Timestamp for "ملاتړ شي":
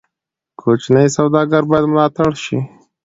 1.91-2.59